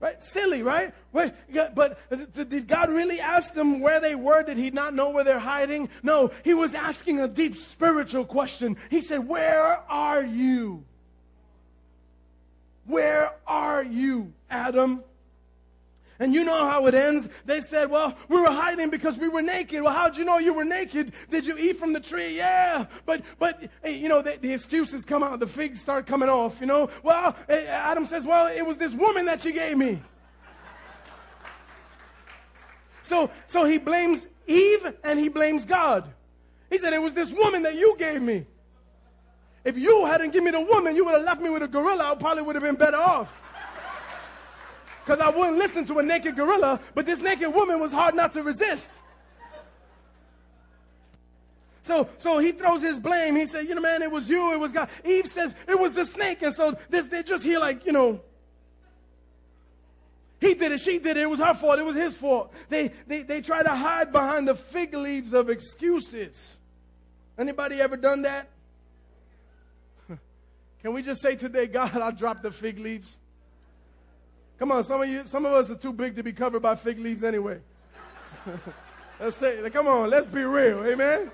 [0.00, 0.22] Right?
[0.22, 0.94] Silly, right?
[1.12, 1.98] But
[2.48, 4.42] did God really ask them where they were?
[4.42, 5.90] Did he not know where they're hiding?
[6.02, 8.78] No, he was asking a deep spiritual question.
[8.88, 10.82] He said, Where are you?
[12.86, 15.04] Where are you, Adam?
[16.18, 17.28] And you know how it ends.
[17.44, 19.82] They said, Well, we were hiding because we were naked.
[19.82, 21.12] Well, how'd you know you were naked?
[21.30, 22.36] Did you eat from the tree?
[22.36, 22.86] Yeah.
[23.04, 25.40] But, but you know, the, the excuses come out.
[25.40, 26.88] The figs start coming off, you know.
[27.02, 30.00] Well, eh, Adam says, Well, it was this woman that you gave me.
[33.02, 36.10] So, so he blames Eve and he blames God.
[36.70, 38.46] He said, It was this woman that you gave me.
[39.64, 42.12] If you hadn't given me the woman, you would have left me with a gorilla.
[42.12, 43.40] I probably would have been better off
[45.04, 48.32] because I wouldn't listen to a naked gorilla, but this naked woman was hard not
[48.32, 48.90] to resist.
[51.82, 53.36] So, so he throws his blame.
[53.36, 54.88] He said, You know, man, it was you, it was God.
[55.04, 56.40] Eve says, It was the snake.
[56.40, 58.22] And so this, they just hear, like, you know,
[60.40, 62.54] he did it, she did it, it was her fault, it was his fault.
[62.70, 66.58] They, they, they try to hide behind the fig leaves of excuses.
[67.38, 68.48] Anybody ever done that?
[70.82, 73.18] Can we just say today, God, I dropped the fig leaves?
[74.58, 76.76] Come on, some of you, some of us are too big to be covered by
[76.76, 77.58] fig leaves anyway.
[79.20, 81.30] let's say, come on, let's be real, amen.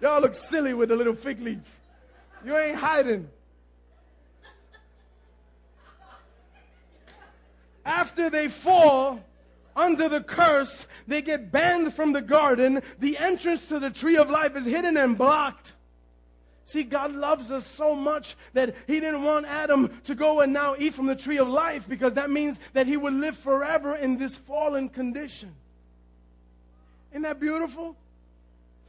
[0.00, 1.80] Y'all look silly with a little fig leaf.
[2.44, 3.28] You ain't hiding.
[7.84, 9.20] After they fall
[9.74, 12.82] under the curse, they get banned from the garden.
[12.98, 15.72] The entrance to the tree of life is hidden and blocked.
[16.68, 20.76] See, God loves us so much that He didn't want Adam to go and now
[20.78, 24.18] eat from the tree of life because that means that he would live forever in
[24.18, 25.54] this fallen condition.
[27.10, 27.96] Isn't that beautiful?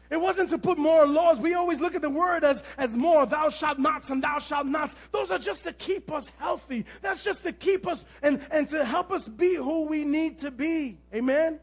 [0.10, 1.40] It wasn't to put more laws.
[1.40, 4.66] We always look at the word as, as more, thou shalt nots and thou shalt
[4.66, 4.96] nots.
[5.14, 6.84] Those are just to keep us healthy.
[7.02, 10.52] That's just to keep us and, and to help us be who we need to
[10.52, 10.98] be.
[11.16, 11.62] Amen?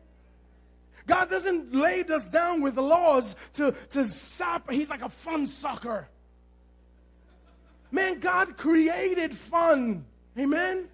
[1.07, 4.71] God doesn't lay us down with laws to, to sap.
[4.71, 6.09] He's like a fun sucker.
[7.91, 10.05] Man, God created fun.
[10.39, 10.89] Amen?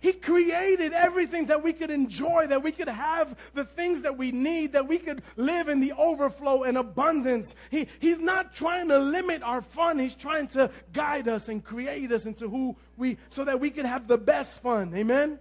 [0.00, 4.32] He created everything that we could enjoy, that we could have the things that we
[4.32, 7.54] need, that we could live in the overflow and abundance.
[7.70, 10.00] He, he's not trying to limit our fun.
[10.00, 13.86] He's trying to guide us and create us into who we, so that we can
[13.86, 14.92] have the best fun.
[14.92, 15.38] Amen?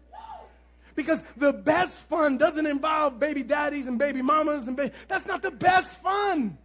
[1.01, 5.51] Because the best fun doesn't involve baby daddies and baby mamas and that's not the
[5.51, 6.57] best fun.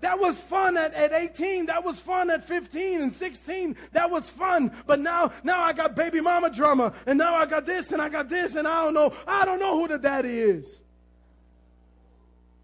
[0.00, 1.66] That was fun at, at 18.
[1.66, 3.76] That was fun at 15 and 16.
[3.92, 4.72] That was fun.
[4.86, 6.92] But now, now I got baby mama drama.
[7.06, 9.12] And now I got this and I got this and I don't know.
[9.26, 10.80] I don't know who the daddy is.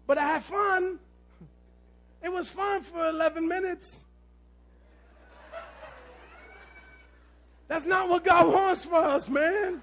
[0.07, 0.99] But I had fun.
[2.23, 4.05] It was fun for 11 minutes.
[7.67, 9.81] That's not what God wants for us, man.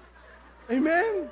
[0.69, 1.29] Amen?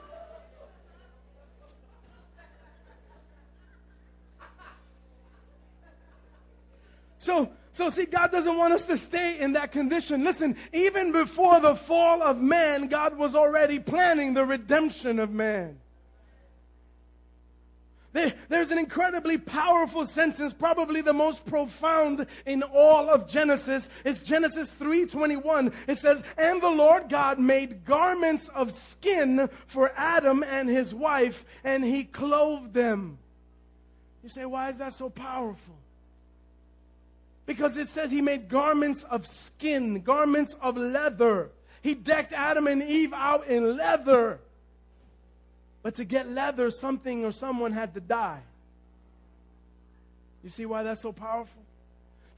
[7.18, 10.24] So, so see, God doesn't want us to stay in that condition.
[10.26, 15.80] Listen, even before the fall of man, God was already planning the redemption of man.
[18.14, 23.90] There, there's an incredibly powerful sentence, probably the most profound in all of Genesis.
[24.06, 25.74] It's Genesis 3:21.
[25.88, 31.44] It says, "And the Lord God made garments of skin for Adam and his wife,
[31.64, 33.18] and he clothed them."
[34.22, 35.76] You say, "Why is that so powerful?"
[37.48, 41.50] Because it says he made garments of skin, garments of leather.
[41.82, 44.40] He decked Adam and Eve out in leather.
[45.84, 48.40] But to get leather, something or someone had to die.
[50.44, 51.62] You see why that's so powerful?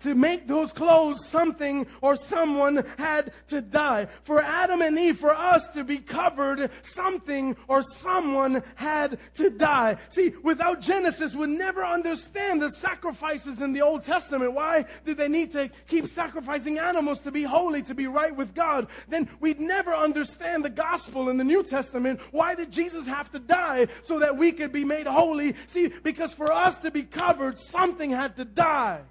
[0.05, 4.07] To make those clothes, something or someone had to die.
[4.23, 9.97] For Adam and Eve, for us to be covered, something or someone had to die.
[10.09, 14.53] See, without Genesis, we'd never understand the sacrifices in the Old Testament.
[14.53, 18.53] Why did they need to keep sacrificing animals to be holy, to be right with
[18.53, 18.87] God?
[19.07, 22.21] Then we'd never understand the gospel in the New Testament.
[22.31, 25.55] Why did Jesus have to die so that we could be made holy?
[25.65, 29.01] See, because for us to be covered, something had to die.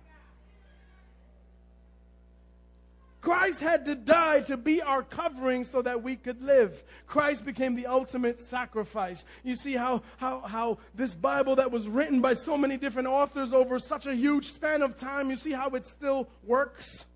[3.24, 6.84] Christ had to die to be our covering so that we could live.
[7.06, 9.24] Christ became the ultimate sacrifice.
[9.42, 13.54] You see how, how, how this Bible that was written by so many different authors
[13.54, 17.06] over such a huge span of time, you see how it still works?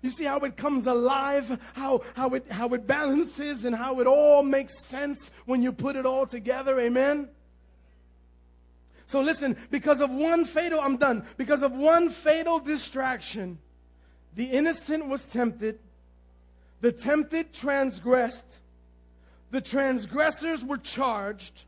[0.00, 4.06] You see how it comes alive, how, how, it, how it balances, and how it
[4.06, 6.80] all makes sense when you put it all together.
[6.80, 7.28] Amen?
[9.04, 11.26] So listen, because of one fatal, I'm done.
[11.36, 13.58] Because of one fatal distraction,
[14.34, 15.78] the innocent was tempted,
[16.80, 18.60] the tempted transgressed,
[19.50, 21.64] the transgressors were charged,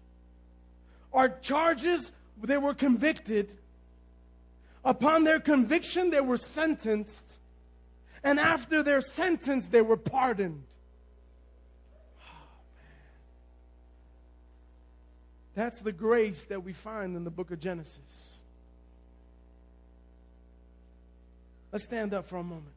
[1.13, 2.13] our charges,
[2.43, 3.51] they were convicted.
[4.85, 7.39] Upon their conviction, they were sentenced.
[8.23, 10.63] And after their sentence, they were pardoned.
[15.55, 18.43] That's the grace that we find in the book of Genesis.
[21.77, 22.73] Let's stand up for a moment.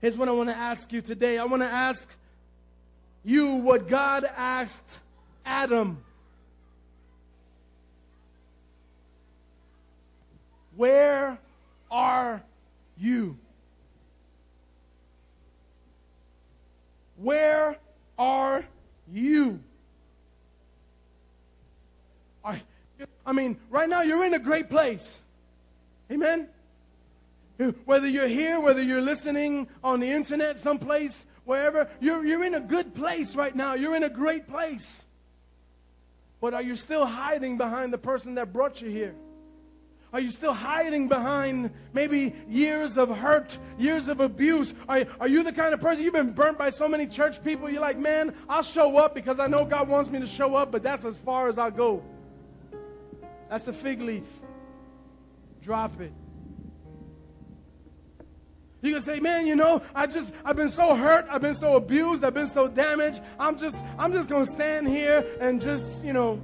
[0.00, 2.16] Here's what I want to ask you today I want to ask
[3.24, 4.98] you what God asked
[5.46, 6.02] Adam.
[10.74, 11.38] Where
[11.88, 12.42] are
[12.98, 13.38] you?
[17.18, 17.76] Where
[18.18, 18.64] are
[19.12, 19.60] you?
[22.44, 22.60] I,
[23.24, 25.21] I mean, right now you're in a great place.
[26.12, 26.48] Amen?
[27.84, 32.60] Whether you're here, whether you're listening on the internet, someplace, wherever, you're, you're in a
[32.60, 33.74] good place right now.
[33.74, 35.06] You're in a great place.
[36.40, 39.14] But are you still hiding behind the person that brought you here?
[40.12, 44.74] Are you still hiding behind maybe years of hurt, years of abuse?
[44.86, 47.70] Are, are you the kind of person you've been burnt by so many church people?
[47.70, 50.70] You're like, man, I'll show up because I know God wants me to show up,
[50.70, 52.02] but that's as far as I'll go.
[53.48, 54.24] That's a fig leaf.
[55.62, 56.12] Drop it.
[58.82, 61.76] You can say, man, you know, I just, I've been so hurt, I've been so
[61.76, 63.20] abused, I've been so damaged.
[63.38, 66.42] I'm just, I'm just gonna stand here and just, you know,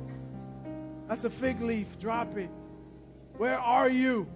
[1.08, 1.98] that's a fig leaf.
[1.98, 2.48] Drop it.
[3.38, 4.28] Where are you?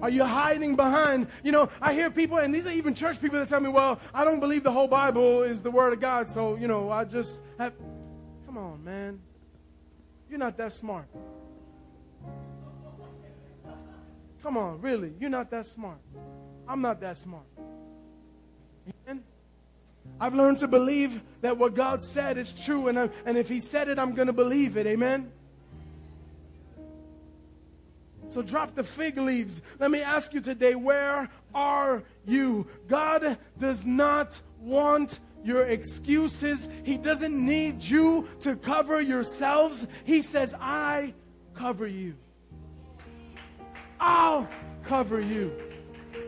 [0.00, 1.26] Are you hiding behind?
[1.42, 4.00] You know, I hear people, and these are even church people that tell me, well,
[4.14, 7.04] I don't believe the whole Bible is the Word of God, so, you know, I
[7.04, 7.74] just have.
[8.46, 9.20] Come on, man.
[10.30, 11.08] You're not that smart.
[14.46, 15.12] Come on, really.
[15.18, 15.98] You're not that smart.
[16.68, 17.46] I'm not that smart.
[19.08, 19.24] Amen?
[20.20, 23.58] I've learned to believe that what God said is true, and, I, and if He
[23.58, 24.86] said it, I'm going to believe it.
[24.86, 25.32] Amen?
[28.28, 29.62] So drop the fig leaves.
[29.80, 32.68] Let me ask you today where are you?
[32.86, 36.68] God does not want your excuses.
[36.84, 39.88] He doesn't need you to cover yourselves.
[40.04, 41.14] He says, I
[41.56, 42.14] cover you.
[44.06, 44.48] I'll
[44.84, 45.52] cover you.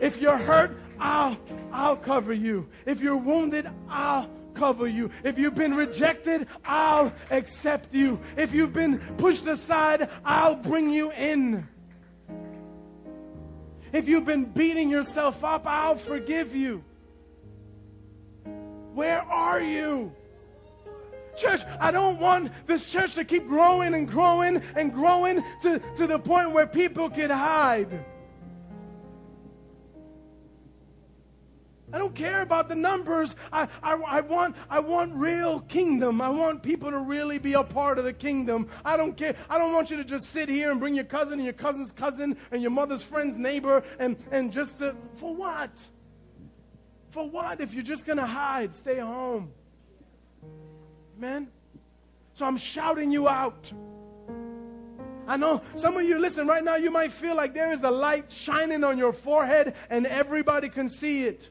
[0.01, 1.37] If you're hurt, I'll
[1.71, 2.67] I'll cover you.
[2.85, 5.09] If you're wounded, I'll cover you.
[5.23, 8.19] If you've been rejected, I'll accept you.
[8.35, 11.65] If you've been pushed aside, I'll bring you in.
[13.93, 16.83] If you've been beating yourself up, I'll forgive you.
[18.93, 20.13] Where are you?
[21.39, 26.05] Church, I don't want this church to keep growing and growing and growing to, to
[26.05, 28.05] the point where people can hide.
[31.91, 33.35] I don't care about the numbers.
[33.51, 36.21] I, I, I, want, I want real kingdom.
[36.21, 38.67] I want people to really be a part of the kingdom.
[38.85, 39.35] I don't care.
[39.49, 41.91] I don't want you to just sit here and bring your cousin and your cousin's
[41.91, 45.87] cousin and your mother's friend's neighbor and, and just to, for what?
[47.09, 47.59] For what?
[47.59, 49.51] If you're just going to hide, stay home.
[51.19, 51.49] Amen?
[52.33, 53.73] So I'm shouting you out.
[55.27, 57.91] I know some of you, listen, right now you might feel like there is a
[57.91, 61.49] light shining on your forehead and everybody can see it.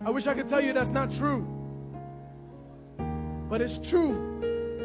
[0.00, 1.46] I wish I could tell you that's not true.
[3.50, 4.40] But it's true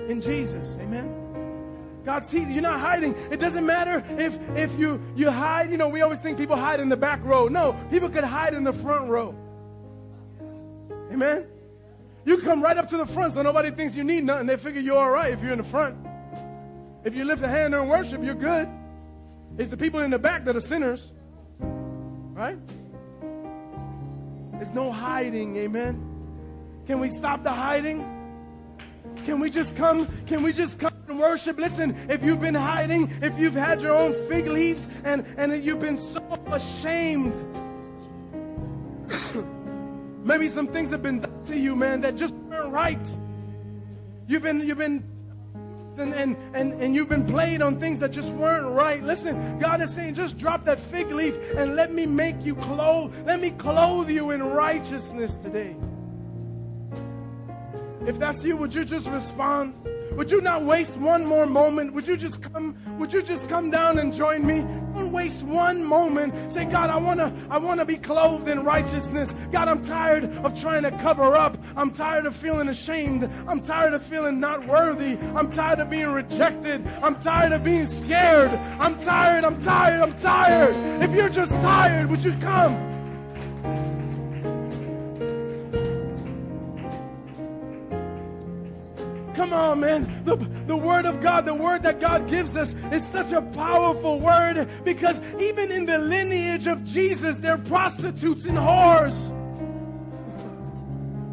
[0.09, 0.77] in Jesus.
[0.81, 2.03] Amen.
[2.03, 3.15] God sees you're not hiding.
[3.31, 5.71] It doesn't matter if if you you hide.
[5.71, 7.47] You know, we always think people hide in the back row.
[7.47, 9.33] No, people could hide in the front row.
[11.17, 11.47] Amen.
[12.25, 14.45] You come right up to the front so nobody thinks you need nothing.
[14.45, 15.97] They figure you're all right if you're in the front.
[17.03, 18.69] If you lift a hand during worship, you're good.
[19.57, 21.11] It's the people in the back that are sinners.
[21.59, 22.59] Right?
[24.53, 26.03] There's no hiding, amen.
[26.85, 28.05] Can we stop the hiding?
[29.25, 30.07] Can we just come?
[30.27, 31.57] Can we just come and worship?
[31.57, 35.79] Listen, if you've been hiding, if you've had your own fig leaves and, and you've
[35.79, 37.33] been so ashamed,
[40.27, 43.07] maybe some things have been done to you, man, that just weren't right.
[44.27, 45.03] You've been, you've been
[45.97, 49.01] and, and, and, and you've been played on things that just weren't right.
[49.03, 53.15] Listen, God is saying, just drop that fig leaf and let me make you clothe.
[53.25, 55.75] Let me clothe you in righteousness today.
[58.05, 59.73] If that's you, would you just respond?
[60.17, 61.93] Would you not waste one more moment?
[61.93, 64.61] Would you just come, would you just come down and join me?
[64.95, 66.51] Don't waste one moment.
[66.51, 69.35] Say, God, I wanna, I wanna be clothed in righteousness.
[69.51, 71.59] God, I'm tired of trying to cover up.
[71.75, 73.29] I'm tired of feeling ashamed.
[73.47, 75.19] I'm tired of feeling not worthy.
[75.35, 76.83] I'm tired of being rejected.
[77.03, 78.49] I'm tired of being scared.
[78.79, 80.75] I'm tired, I'm tired, I'm tired.
[81.03, 82.96] If you're just tired, would you come?
[89.47, 90.23] Come on, man.
[90.25, 90.35] The,
[90.65, 94.67] the word of God, the word that God gives us is such a powerful word
[94.83, 99.31] because even in the lineage of Jesus, they're prostitutes and whores.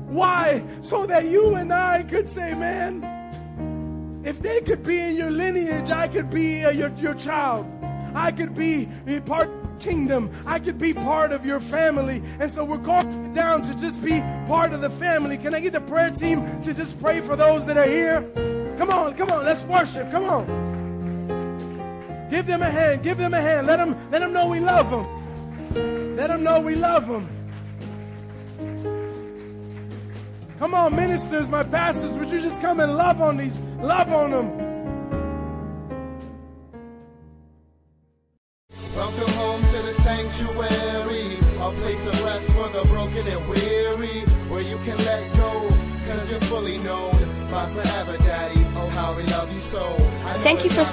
[0.07, 0.63] Why?
[0.81, 5.91] So that you and I could say, man, if they could be in your lineage,
[5.91, 7.67] I could be uh, your, your child.
[8.15, 8.87] I could be
[9.27, 9.51] part
[9.85, 10.31] kingdom.
[10.47, 12.23] I could be part of your family.
[12.41, 15.37] And so we're calling down to just be part of the family.
[15.37, 18.23] Can I get the prayer team to just pray for those that are here?
[18.79, 20.11] Come on, come on, let's worship.
[20.11, 20.47] Come on.
[22.31, 23.03] Give them a hand.
[23.03, 23.67] Give them a hand.
[23.67, 26.17] Let them, let them know we love them.
[26.17, 27.29] Let them know we love them.
[30.59, 34.31] Come on, ministers, my pastors, would you just come and love on these, love on
[34.31, 34.64] them?